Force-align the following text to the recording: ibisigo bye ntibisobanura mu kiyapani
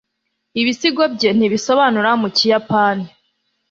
ibisigo 0.61 1.03
bye 1.13 1.29
ntibisobanura 1.37 2.11
mu 2.21 2.27
kiyapani 2.37 3.05